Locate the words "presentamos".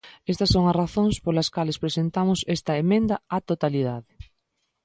1.83-2.39